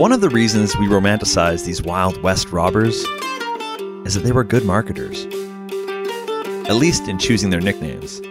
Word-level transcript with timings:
One 0.00 0.12
of 0.12 0.22
the 0.22 0.30
reasons 0.30 0.74
we 0.78 0.86
romanticize 0.86 1.66
these 1.66 1.82
Wild 1.82 2.22
West 2.22 2.52
robbers 2.52 3.04
is 4.06 4.14
that 4.14 4.22
they 4.24 4.32
were 4.32 4.44
good 4.44 4.64
marketers. 4.64 5.26
At 6.70 6.76
least 6.76 7.06
in 7.06 7.18
choosing 7.18 7.50
their 7.50 7.60
nicknames. 7.60 8.22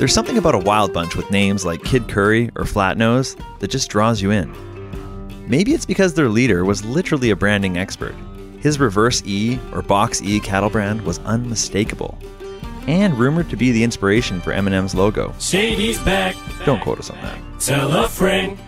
There's 0.00 0.12
something 0.12 0.36
about 0.36 0.56
a 0.56 0.58
wild 0.58 0.92
bunch 0.92 1.14
with 1.14 1.30
names 1.30 1.64
like 1.64 1.84
Kid 1.84 2.08
Curry 2.08 2.50
or 2.56 2.64
Flatnose 2.64 3.38
that 3.60 3.70
just 3.70 3.90
draws 3.90 4.20
you 4.20 4.32
in. 4.32 4.52
Maybe 5.48 5.72
it's 5.72 5.86
because 5.86 6.14
their 6.14 6.28
leader 6.28 6.64
was 6.64 6.84
literally 6.84 7.30
a 7.30 7.36
branding 7.36 7.78
expert. 7.78 8.16
His 8.58 8.80
reverse 8.80 9.22
E 9.24 9.60
or 9.72 9.82
box 9.82 10.20
E 10.20 10.40
cattle 10.40 10.68
brand 10.68 11.02
was 11.02 11.20
unmistakable 11.20 12.18
and 12.88 13.16
rumored 13.16 13.50
to 13.50 13.56
be 13.56 13.70
the 13.70 13.84
inspiration 13.84 14.40
for 14.40 14.52
Eminem's 14.52 14.96
logo. 14.96 15.32
Shady's 15.38 16.02
back. 16.02 16.34
Don't 16.64 16.80
quote 16.80 16.98
us 16.98 17.08
on 17.08 17.20
that. 17.20 17.38
Tell 17.60 18.04
a 18.04 18.08
friend. 18.08 18.58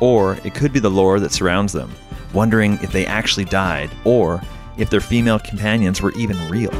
Or 0.00 0.38
it 0.44 0.54
could 0.54 0.72
be 0.72 0.80
the 0.80 0.90
lore 0.90 1.20
that 1.20 1.32
surrounds 1.32 1.72
them, 1.72 1.94
wondering 2.32 2.78
if 2.82 2.92
they 2.92 3.06
actually 3.06 3.44
died 3.44 3.90
or 4.04 4.42
if 4.76 4.90
their 4.90 5.00
female 5.00 5.38
companions 5.38 6.00
were 6.00 6.12
even 6.12 6.36
real. 6.48 6.72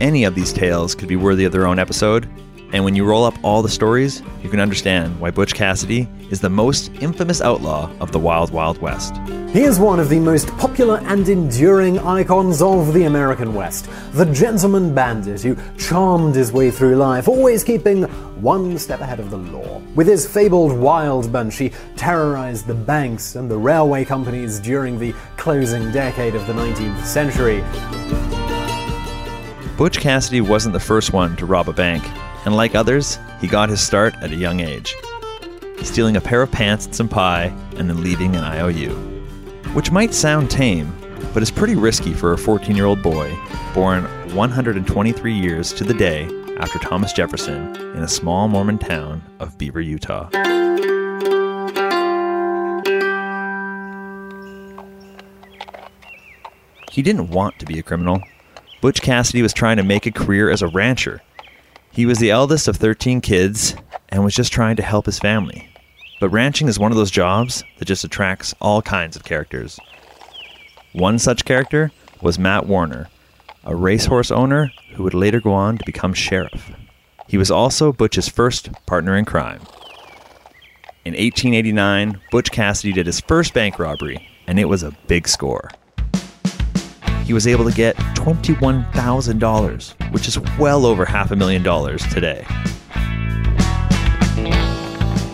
Any 0.00 0.24
of 0.24 0.34
these 0.34 0.52
tales 0.52 0.94
could 0.94 1.08
be 1.08 1.16
worthy 1.16 1.44
of 1.44 1.52
their 1.52 1.66
own 1.66 1.78
episode, 1.78 2.28
and 2.72 2.84
when 2.84 2.96
you 2.96 3.04
roll 3.04 3.24
up 3.24 3.34
all 3.42 3.62
the 3.62 3.68
stories, 3.68 4.22
you 4.42 4.48
can 4.48 4.60
understand 4.60 5.18
why 5.20 5.30
Butch 5.30 5.54
Cassidy 5.54 6.08
is 6.30 6.40
the 6.40 6.50
most 6.50 6.90
infamous 7.00 7.40
outlaw 7.40 7.90
of 8.00 8.12
the 8.12 8.18
Wild 8.18 8.50
Wild 8.50 8.78
West. 8.78 9.14
He 9.52 9.62
is 9.62 9.78
one 9.78 10.00
of 10.00 10.08
the 10.08 10.18
most 10.18 10.48
popular 10.58 10.98
and 11.04 11.28
enduring 11.28 11.98
icons 12.00 12.60
of 12.60 12.92
the 12.92 13.04
American 13.04 13.54
West. 13.54 13.88
The 14.12 14.26
gentleman 14.26 14.94
bandit 14.94 15.42
who 15.42 15.56
charmed 15.78 16.34
his 16.34 16.52
way 16.52 16.70
through 16.70 16.96
life, 16.96 17.28
always 17.28 17.62
keeping 17.62 18.02
one 18.42 18.76
step 18.78 19.00
ahead 19.00 19.20
of 19.20 19.30
the 19.30 19.38
law. 19.38 19.80
With 19.94 20.08
his 20.08 20.26
fabled 20.26 20.76
wild 20.76 21.32
bunch, 21.32 21.56
he 21.56 21.72
terrorized 21.96 22.66
the 22.66 22.74
banks 22.74 23.36
and 23.36 23.50
the 23.50 23.56
railway 23.56 24.04
companies 24.04 24.60
during 24.60 24.98
the 24.98 25.14
closing 25.36 25.90
decade 25.92 26.34
of 26.34 26.46
the 26.46 26.52
19th 26.52 27.04
century. 27.04 27.62
Butch 29.78 29.98
Cassidy 29.98 30.40
wasn't 30.40 30.72
the 30.72 30.80
first 30.80 31.12
one 31.12 31.36
to 31.36 31.46
rob 31.46 31.68
a 31.68 31.72
bank, 31.72 32.02
and 32.46 32.56
like 32.56 32.74
others, 32.76 33.18
he 33.40 33.48
got 33.48 33.68
his 33.68 33.84
start 33.84 34.14
at 34.22 34.30
a 34.30 34.36
young 34.36 34.60
age, 34.60 34.94
stealing 35.82 36.16
a 36.16 36.20
pair 36.20 36.42
of 36.42 36.50
pants 36.50 36.86
and 36.86 36.94
some 36.94 37.08
pie, 37.08 37.52
and 37.76 37.90
then 37.90 38.02
leaving 38.02 38.36
an 38.36 38.44
IOU. 38.44 38.94
Which 39.74 39.90
might 39.90 40.14
sound 40.14 40.50
tame, 40.50 40.96
but 41.34 41.42
is 41.42 41.50
pretty 41.50 41.74
risky 41.74 42.14
for 42.14 42.32
a 42.32 42.38
14 42.38 42.74
year 42.74 42.86
old 42.86 43.02
boy 43.02 43.36
born 43.74 44.04
123 44.34 45.34
years 45.34 45.72
to 45.74 45.84
the 45.84 45.92
day 45.92 46.24
after 46.58 46.78
Thomas 46.78 47.12
Jefferson 47.12 47.76
in 47.76 48.02
a 48.02 48.08
small 48.08 48.48
Mormon 48.48 48.78
town 48.78 49.22
of 49.40 49.58
Beaver, 49.58 49.80
Utah. 49.80 50.30
He 56.90 57.02
didn't 57.02 57.28
want 57.28 57.58
to 57.58 57.66
be 57.66 57.78
a 57.78 57.82
criminal. 57.82 58.22
Butch 58.80 59.02
Cassidy 59.02 59.42
was 59.42 59.52
trying 59.52 59.76
to 59.76 59.82
make 59.82 60.06
a 60.06 60.12
career 60.12 60.48
as 60.48 60.62
a 60.62 60.68
rancher. 60.68 61.20
He 61.96 62.04
was 62.04 62.18
the 62.18 62.30
eldest 62.30 62.68
of 62.68 62.76
13 62.76 63.22
kids 63.22 63.74
and 64.10 64.22
was 64.22 64.34
just 64.34 64.52
trying 64.52 64.76
to 64.76 64.82
help 64.82 65.06
his 65.06 65.18
family. 65.18 65.66
But 66.20 66.28
ranching 66.28 66.68
is 66.68 66.78
one 66.78 66.92
of 66.92 66.98
those 66.98 67.10
jobs 67.10 67.64
that 67.78 67.86
just 67.86 68.04
attracts 68.04 68.54
all 68.60 68.82
kinds 68.82 69.16
of 69.16 69.24
characters. 69.24 69.80
One 70.92 71.18
such 71.18 71.46
character 71.46 71.90
was 72.20 72.38
Matt 72.38 72.66
Warner, 72.66 73.08
a 73.64 73.74
racehorse 73.74 74.30
owner 74.30 74.70
who 74.92 75.04
would 75.04 75.14
later 75.14 75.40
go 75.40 75.54
on 75.54 75.78
to 75.78 75.84
become 75.86 76.12
sheriff. 76.12 76.70
He 77.28 77.38
was 77.38 77.50
also 77.50 77.94
Butch's 77.94 78.28
first 78.28 78.68
partner 78.84 79.16
in 79.16 79.24
crime. 79.24 79.62
In 81.06 81.14
1889, 81.14 82.20
Butch 82.30 82.52
Cassidy 82.52 82.92
did 82.92 83.06
his 83.06 83.20
first 83.20 83.54
bank 83.54 83.78
robbery, 83.78 84.28
and 84.46 84.60
it 84.60 84.66
was 84.66 84.82
a 84.82 84.94
big 85.06 85.26
score. 85.26 85.70
He 87.26 87.32
was 87.32 87.48
able 87.48 87.64
to 87.68 87.74
get 87.74 87.96
$21,000, 88.14 90.12
which 90.12 90.28
is 90.28 90.38
well 90.60 90.86
over 90.86 91.04
half 91.04 91.32
a 91.32 91.36
million 91.36 91.60
dollars 91.64 92.06
today. 92.06 92.46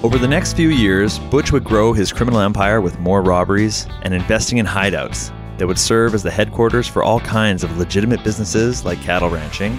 Over 0.03 0.17
the 0.17 0.27
next 0.27 0.55
few 0.55 0.71
years, 0.71 1.19
Butch 1.19 1.53
would 1.53 1.65
grow 1.65 1.93
his 1.93 2.11
criminal 2.11 2.41
empire 2.41 2.81
with 2.81 2.99
more 2.99 3.21
robberies 3.21 3.87
and 4.05 4.15
investing 4.15 4.57
in 4.57 4.65
hideouts 4.65 5.31
that 5.59 5.67
would 5.67 5.79
serve 5.79 6.15
as 6.15 6.23
the 6.23 6.31
headquarters 6.31 6.89
for 6.89 7.05
all 7.05 7.21
kinds 7.21 7.63
of 7.63 7.77
legitimate 7.77 8.25
businesses 8.25 8.87
like 8.87 8.99
cattle 9.03 9.29
ranching 9.29 9.79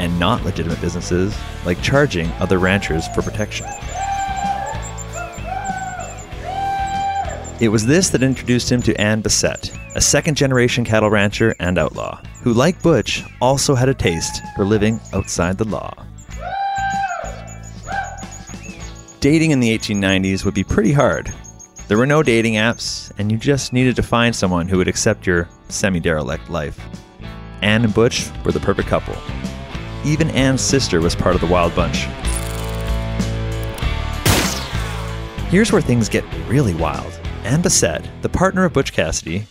and 0.00 0.18
not 0.18 0.44
legitimate 0.44 0.80
businesses 0.80 1.38
like 1.64 1.80
charging 1.80 2.26
other 2.32 2.58
ranchers 2.58 3.06
for 3.14 3.22
protection. 3.22 3.66
It 7.64 7.72
was 7.72 7.86
this 7.86 8.10
that 8.10 8.22
introduced 8.22 8.70
him 8.70 8.82
to 8.82 8.94
Ann 9.00 9.22
Bassett, 9.22 9.72
a 9.94 10.00
second 10.02 10.36
generation 10.36 10.84
cattle 10.84 11.08
rancher 11.08 11.54
and 11.58 11.78
outlaw, 11.78 12.20
who, 12.42 12.52
like 12.52 12.82
Butch, 12.82 13.24
also 13.40 13.74
had 13.74 13.88
a 13.88 13.94
taste 13.94 14.42
for 14.54 14.66
living 14.66 15.00
outside 15.14 15.56
the 15.56 15.64
law. 15.64 15.94
Dating 19.20 19.52
in 19.52 19.60
the 19.60 19.78
1890s 19.78 20.44
would 20.44 20.52
be 20.52 20.62
pretty 20.62 20.92
hard. 20.92 21.32
There 21.88 21.96
were 21.96 22.04
no 22.04 22.22
dating 22.22 22.56
apps, 22.56 23.10
and 23.16 23.32
you 23.32 23.38
just 23.38 23.72
needed 23.72 23.96
to 23.96 24.02
find 24.02 24.36
someone 24.36 24.68
who 24.68 24.76
would 24.76 24.86
accept 24.86 25.26
your 25.26 25.48
semi 25.70 26.00
derelict 26.00 26.50
life. 26.50 26.78
Ann 27.62 27.82
and 27.82 27.94
Butch 27.94 28.28
were 28.44 28.52
the 28.52 28.60
perfect 28.60 28.88
couple. 28.90 29.16
Even 30.04 30.28
Ann's 30.32 30.60
sister 30.60 31.00
was 31.00 31.16
part 31.16 31.34
of 31.34 31.40
the 31.40 31.46
wild 31.46 31.74
bunch. 31.74 32.04
Here's 35.48 35.72
where 35.72 35.80
things 35.80 36.10
get 36.10 36.24
really 36.46 36.74
wild. 36.74 37.23
Ann 37.44 37.60
Bassett, 37.60 38.02
the 38.22 38.28
partner 38.30 38.64
of 38.64 38.72
Butch 38.72 38.94
Cassidy, 38.94 39.46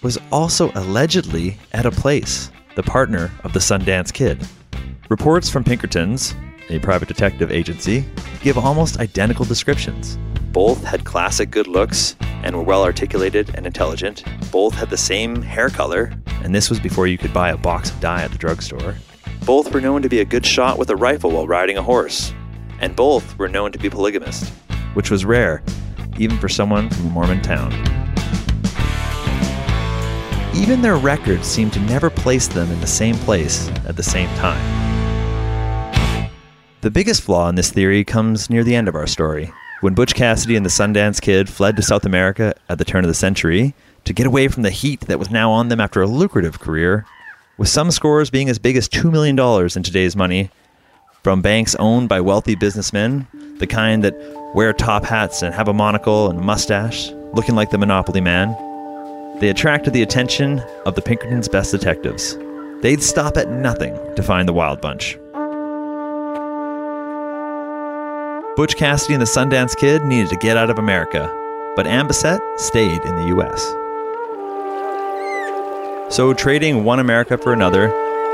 was 0.00 0.16
also 0.30 0.70
allegedly 0.76 1.58
Etta 1.72 1.90
Place, 1.90 2.52
the 2.76 2.84
partner 2.84 3.32
of 3.42 3.52
the 3.52 3.58
Sundance 3.58 4.12
Kid. 4.12 4.46
Reports 5.08 5.50
from 5.50 5.64
Pinkertons, 5.64 6.36
a 6.68 6.78
private 6.78 7.08
detective 7.08 7.50
agency, 7.50 8.04
give 8.42 8.56
almost 8.56 9.00
identical 9.00 9.44
descriptions. 9.44 10.18
Both 10.52 10.84
had 10.84 11.04
classic 11.04 11.50
good 11.50 11.66
looks 11.66 12.14
and 12.44 12.54
were 12.54 12.62
well 12.62 12.84
articulated 12.84 13.50
and 13.56 13.66
intelligent. 13.66 14.22
Both 14.52 14.74
had 14.74 14.88
the 14.88 14.96
same 14.96 15.42
hair 15.42 15.68
color, 15.68 16.12
and 16.44 16.54
this 16.54 16.70
was 16.70 16.78
before 16.78 17.08
you 17.08 17.18
could 17.18 17.34
buy 17.34 17.50
a 17.50 17.56
box 17.56 17.90
of 17.90 17.98
dye 17.98 18.22
at 18.22 18.30
the 18.30 18.38
drugstore. 18.38 18.94
Both 19.44 19.74
were 19.74 19.80
known 19.80 20.00
to 20.02 20.08
be 20.08 20.20
a 20.20 20.24
good 20.24 20.46
shot 20.46 20.78
with 20.78 20.90
a 20.90 20.96
rifle 20.96 21.32
while 21.32 21.48
riding 21.48 21.76
a 21.76 21.82
horse, 21.82 22.32
and 22.78 22.94
both 22.94 23.36
were 23.36 23.48
known 23.48 23.72
to 23.72 23.80
be 23.80 23.90
polygamist, 23.90 24.52
which 24.94 25.10
was 25.10 25.24
rare, 25.24 25.64
even 26.18 26.38
for 26.38 26.48
someone 26.48 26.90
from 26.90 27.06
a 27.06 27.10
Mormon 27.10 27.42
town. 27.42 27.72
Even 30.54 30.82
their 30.82 30.96
records 30.96 31.46
seem 31.46 31.70
to 31.70 31.80
never 31.80 32.10
place 32.10 32.46
them 32.46 32.70
in 32.70 32.80
the 32.80 32.86
same 32.86 33.14
place 33.16 33.68
at 33.86 33.96
the 33.96 34.02
same 34.02 34.28
time. 34.36 34.82
The 36.82 36.90
biggest 36.90 37.22
flaw 37.22 37.48
in 37.48 37.54
this 37.54 37.70
theory 37.70 38.04
comes 38.04 38.50
near 38.50 38.64
the 38.64 38.74
end 38.74 38.88
of 38.88 38.94
our 38.94 39.06
story, 39.06 39.52
when 39.80 39.94
Butch 39.94 40.14
Cassidy 40.14 40.56
and 40.56 40.66
the 40.66 40.70
Sundance 40.70 41.20
Kid 41.20 41.48
fled 41.48 41.76
to 41.76 41.82
South 41.82 42.04
America 42.04 42.54
at 42.68 42.78
the 42.78 42.84
turn 42.84 43.04
of 43.04 43.08
the 43.08 43.14
century 43.14 43.74
to 44.04 44.12
get 44.12 44.26
away 44.26 44.48
from 44.48 44.62
the 44.62 44.70
heat 44.70 45.00
that 45.02 45.18
was 45.18 45.30
now 45.30 45.50
on 45.50 45.68
them 45.68 45.80
after 45.80 46.02
a 46.02 46.06
lucrative 46.06 46.60
career, 46.60 47.06
with 47.56 47.68
some 47.68 47.90
scores 47.90 48.30
being 48.30 48.48
as 48.48 48.58
big 48.58 48.76
as 48.76 48.88
$2 48.88 49.10
million 49.10 49.38
in 49.38 49.82
today's 49.82 50.16
money, 50.16 50.50
from 51.22 51.40
banks 51.40 51.74
owned 51.76 52.08
by 52.08 52.20
wealthy 52.20 52.56
businessmen, 52.56 53.26
the 53.58 53.66
kind 53.66 54.02
that 54.02 54.14
wear 54.54 54.72
top 54.72 55.04
hats 55.04 55.42
and 55.42 55.54
have 55.54 55.68
a 55.68 55.72
monocle 55.72 56.30
and 56.30 56.38
mustache, 56.40 57.10
looking 57.32 57.54
like 57.54 57.70
the 57.70 57.78
Monopoly 57.78 58.20
man. 58.20 58.54
They 59.40 59.48
attracted 59.48 59.92
the 59.92 60.02
attention 60.02 60.60
of 60.84 60.94
the 60.94 61.02
Pinkertons' 61.02 61.48
best 61.48 61.70
detectives. 61.70 62.36
They'd 62.82 63.02
stop 63.02 63.36
at 63.36 63.50
nothing 63.50 63.96
to 64.14 64.22
find 64.22 64.46
the 64.48 64.52
Wild 64.52 64.80
Bunch. 64.80 65.18
Butch 68.56 68.76
Cassidy 68.76 69.14
and 69.14 69.22
the 69.22 69.26
Sundance 69.26 69.74
Kid 69.76 70.04
needed 70.04 70.28
to 70.28 70.36
get 70.36 70.58
out 70.58 70.68
of 70.68 70.78
America, 70.78 71.30
but 71.74 71.86
Ann 71.86 72.06
Bassett 72.06 72.42
stayed 72.56 73.00
in 73.02 73.16
the 73.16 73.36
US. 73.38 73.62
So, 76.14 76.34
trading 76.34 76.84
one 76.84 76.98
America 76.98 77.38
for 77.38 77.54
another, 77.54 77.88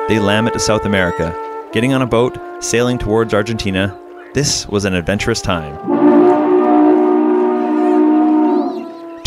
they 0.09 0.19
lam 0.19 0.49
it 0.49 0.55
to 0.55 0.59
South 0.59 0.85
America, 0.85 1.33
getting 1.73 1.93
on 1.93 2.03
a 2.03 2.07
boat, 2.07 2.37
sailing 2.59 2.99
towards 2.99 3.33
Argentina. 3.33 3.97
This 4.35 4.67
was 4.67 4.85
an 4.85 4.95
adventurous 4.95 5.41
time. 5.41 6.08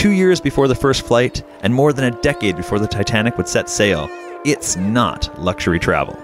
Two 0.01 0.09
years 0.09 0.41
before 0.41 0.67
the 0.67 0.73
first 0.73 1.05
flight, 1.05 1.43
and 1.61 1.71
more 1.71 1.93
than 1.93 2.05
a 2.05 2.21
decade 2.21 2.55
before 2.55 2.79
the 2.79 2.87
Titanic 2.87 3.37
would 3.37 3.47
set 3.47 3.69
sail, 3.69 4.09
it's 4.43 4.75
not 4.75 5.29
luxury 5.39 5.77
travel. 5.77 6.17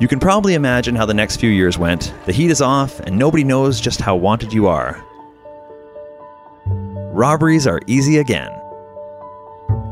You 0.00 0.08
can 0.08 0.18
probably 0.18 0.54
imagine 0.54 0.96
how 0.96 1.06
the 1.06 1.14
next 1.14 1.36
few 1.36 1.48
years 1.48 1.78
went. 1.78 2.12
The 2.26 2.32
heat 2.32 2.50
is 2.50 2.60
off, 2.60 2.98
and 2.98 3.16
nobody 3.16 3.44
knows 3.44 3.80
just 3.80 4.00
how 4.00 4.16
wanted 4.16 4.52
you 4.52 4.66
are. 4.66 5.00
Robberies 6.66 7.68
are 7.68 7.80
easy 7.86 8.18
again. 8.18 8.50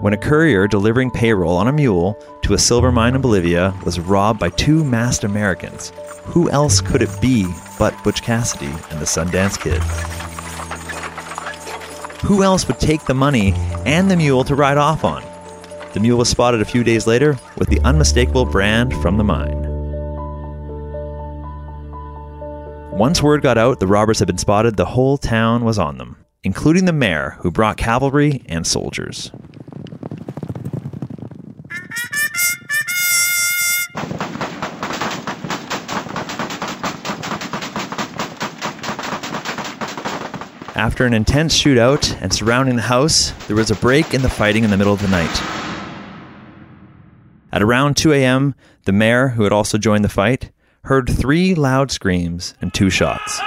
When 0.01 0.13
a 0.13 0.17
courier 0.17 0.67
delivering 0.67 1.13
payroll 1.13 1.57
on 1.57 1.69
a 1.69 1.73
mule 1.73 2.19
to 2.43 2.55
a 2.55 2.59
silver 2.59 2.91
mine 2.91 3.15
in 3.15 3.21
Bolivia 3.21 3.73
was 3.85 4.01
robbed 4.01 4.41
by 4.41 4.51
two 4.51 4.83
masked 4.83 5.23
Americans, 5.23 5.93
who 6.25 6.51
else 6.51 6.81
could 6.81 7.03
it 7.03 7.21
be 7.21 7.47
but 7.79 7.95
Butch 8.03 8.25
Cassidy 8.25 8.67
and 8.91 9.01
the 9.01 9.07
Sundance 9.07 9.61
Kid? 9.61 10.26
Who 12.27 12.43
else 12.43 12.67
would 12.67 12.81
take 12.81 13.05
the 13.05 13.15
money 13.15 13.53
and 13.87 14.11
the 14.11 14.17
mule 14.17 14.43
to 14.45 14.57
ride 14.57 14.79
off 14.79 15.05
on? 15.05 15.23
The 15.95 16.01
mule 16.01 16.19
was 16.19 16.29
spotted 16.29 16.61
a 16.61 16.65
few 16.65 16.83
days 16.83 17.07
later 17.07 17.39
with 17.57 17.69
the 17.69 17.79
unmistakable 17.83 18.45
brand 18.45 18.93
from 18.95 19.17
the 19.17 19.23
mine. 19.23 19.63
Once 22.91 23.23
word 23.23 23.43
got 23.43 23.57
out 23.57 23.79
the 23.79 23.87
robbers 23.87 24.19
had 24.19 24.27
been 24.27 24.39
spotted, 24.39 24.77
the 24.77 24.87
whole 24.87 25.17
town 25.17 25.65
was 25.65 25.79
on 25.79 25.99
them, 25.99 26.17
including 26.43 26.85
the 26.85 26.93
mayor, 26.93 27.37
who 27.43 27.53
brought 27.53 27.77
cavalry 27.77 28.43
and 28.47 28.67
soldiers. 28.67 29.31
After 40.77 41.07
an 41.07 41.15
intense 41.15 41.59
shootout 41.59 42.21
and 42.21 42.31
surrounding 42.31 42.77
the 42.77 42.83
house, 42.83 43.31
there 43.47 43.57
was 43.57 43.71
a 43.71 43.77
break 43.77 44.13
in 44.13 44.21
the 44.21 44.29
fighting 44.29 44.63
in 44.63 44.69
the 44.69 44.77
middle 44.77 44.93
of 44.93 45.01
the 45.01 45.09
night. 45.09 45.43
At 47.51 47.63
around 47.63 47.97
2 47.97 48.13
a.m., 48.13 48.55
the 48.85 48.93
mayor, 48.93 49.29
who 49.29 49.45
had 49.45 49.55
also 49.55 49.79
joined 49.79 50.05
the 50.05 50.11
fight, 50.11 50.51
heard 50.85 51.09
three 51.09 51.55
loud 51.55 51.91
screams 51.91 52.55
and 52.61 52.75
two 52.75 52.91
shots. 52.91 53.41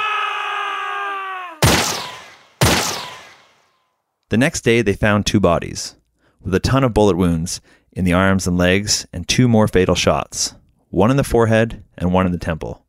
The 4.29 4.37
next 4.37 4.61
day, 4.61 4.81
they 4.81 4.93
found 4.93 5.27
two 5.27 5.39
bodies, 5.39 5.97
with 6.41 6.55
a 6.55 6.59
ton 6.59 6.83
of 6.83 6.95
bullet 6.95 7.15
wounds 7.15 7.61
in 7.91 8.05
the 8.05 8.13
arms 8.13 8.47
and 8.47 8.57
legs, 8.57 9.05
and 9.13 9.27
two 9.27 9.47
more 9.47 9.67
fatal 9.67 9.93
shots 9.93 10.55
one 10.89 11.11
in 11.11 11.17
the 11.17 11.23
forehead 11.23 11.83
and 11.95 12.11
one 12.11 12.25
in 12.25 12.31
the 12.31 12.39
temple. 12.39 12.83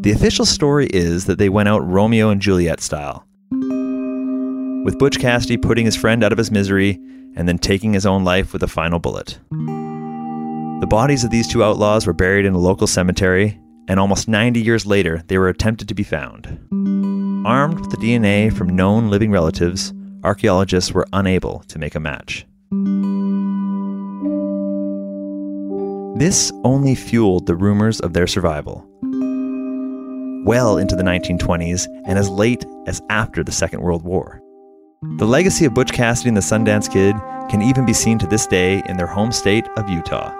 The 0.00 0.12
official 0.12 0.46
story 0.46 0.86
is 0.86 1.24
that 1.24 1.38
they 1.38 1.48
went 1.48 1.68
out 1.68 1.86
Romeo 1.86 2.30
and 2.30 2.40
Juliet 2.40 2.80
style, 2.80 3.26
with 3.50 4.98
Butch 4.98 5.18
Cassidy 5.18 5.56
putting 5.56 5.84
his 5.86 5.96
friend 5.96 6.22
out 6.22 6.30
of 6.30 6.38
his 6.38 6.52
misery 6.52 7.00
and 7.34 7.48
then 7.48 7.58
taking 7.58 7.92
his 7.92 8.06
own 8.06 8.22
life 8.24 8.52
with 8.52 8.62
a 8.62 8.68
final 8.68 9.00
bullet. 9.00 9.40
The 9.50 10.86
bodies 10.88 11.24
of 11.24 11.30
these 11.30 11.48
two 11.48 11.64
outlaws 11.64 12.06
were 12.06 12.12
buried 12.12 12.46
in 12.46 12.54
a 12.54 12.58
local 12.58 12.86
cemetery, 12.86 13.58
and 13.88 13.98
almost 13.98 14.28
90 14.28 14.62
years 14.62 14.86
later, 14.86 15.24
they 15.26 15.36
were 15.36 15.48
attempted 15.48 15.88
to 15.88 15.94
be 15.94 16.04
found. 16.04 16.46
Armed 17.44 17.80
with 17.80 17.90
the 17.90 17.96
DNA 17.96 18.52
from 18.52 18.76
known 18.76 19.10
living 19.10 19.32
relatives, 19.32 19.92
archaeologists 20.22 20.92
were 20.92 21.08
unable 21.12 21.64
to 21.66 21.78
make 21.80 21.96
a 21.96 22.00
match. 22.00 22.46
This 26.18 26.52
only 26.62 26.94
fueled 26.94 27.46
the 27.46 27.56
rumors 27.56 27.98
of 28.00 28.12
their 28.12 28.28
survival. 28.28 28.88
Well 30.48 30.78
into 30.78 30.96
the 30.96 31.02
1920s 31.02 31.88
and 32.06 32.18
as 32.18 32.30
late 32.30 32.64
as 32.86 33.02
after 33.10 33.44
the 33.44 33.52
Second 33.52 33.82
World 33.82 34.02
War. 34.02 34.40
The 35.18 35.26
legacy 35.26 35.66
of 35.66 35.74
Butch 35.74 35.92
Cassidy 35.92 36.28
and 36.28 36.36
the 36.38 36.40
Sundance 36.40 36.90
Kid 36.90 37.14
can 37.50 37.60
even 37.60 37.84
be 37.84 37.92
seen 37.92 38.18
to 38.18 38.26
this 38.26 38.46
day 38.46 38.82
in 38.86 38.96
their 38.96 39.06
home 39.06 39.30
state 39.30 39.68
of 39.76 39.90
Utah. 39.90 40.30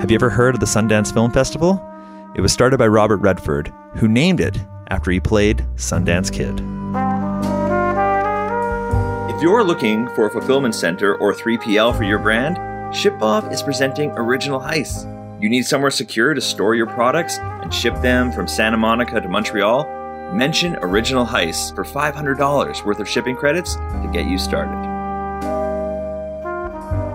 Have 0.00 0.10
you 0.10 0.16
ever 0.16 0.28
heard 0.28 0.56
of 0.56 0.60
the 0.60 0.66
Sundance 0.66 1.14
Film 1.14 1.30
Festival? 1.30 1.80
It 2.34 2.40
was 2.40 2.52
started 2.52 2.78
by 2.78 2.88
Robert 2.88 3.18
Redford, 3.18 3.72
who 3.94 4.08
named 4.08 4.40
it 4.40 4.58
after 4.88 5.12
he 5.12 5.20
played 5.20 5.64
Sundance 5.76 6.32
Kid. 6.32 6.58
If 9.32 9.40
you're 9.40 9.62
looking 9.62 10.08
for 10.16 10.26
a 10.26 10.30
fulfillment 10.30 10.74
center 10.74 11.14
or 11.14 11.32
3PL 11.32 11.96
for 11.96 12.02
your 12.02 12.18
brand, 12.18 12.56
ShipBob 12.92 13.52
is 13.52 13.62
presenting 13.62 14.10
Original 14.16 14.58
Heist. 14.58 15.17
You 15.40 15.48
need 15.48 15.66
somewhere 15.66 15.92
secure 15.92 16.34
to 16.34 16.40
store 16.40 16.74
your 16.74 16.88
products 16.88 17.38
and 17.38 17.72
ship 17.72 17.94
them 18.02 18.32
from 18.32 18.48
Santa 18.48 18.76
Monica 18.76 19.20
to 19.20 19.28
Montreal? 19.28 19.84
Mention 20.34 20.74
Original 20.82 21.24
Heist 21.24 21.76
for 21.76 21.84
$500 21.84 22.84
worth 22.84 22.98
of 22.98 23.08
shipping 23.08 23.36
credits 23.36 23.76
to 23.76 24.10
get 24.12 24.26
you 24.26 24.36
started. 24.36 24.74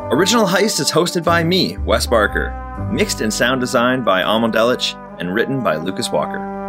Original 0.10 0.46
Heist 0.46 0.80
is 0.80 0.90
hosted 0.90 1.26
by 1.26 1.44
me, 1.44 1.78
Wes 1.80 2.08
Barker, 2.08 2.90
mixed 2.94 3.20
and 3.20 3.34
sound 3.34 3.60
designed 3.60 4.06
by 4.06 4.22
Amal 4.22 4.50
Delich, 4.50 4.98
and 5.20 5.34
written 5.34 5.62
by 5.62 5.76
Lucas 5.76 6.10
Walker. 6.10 6.63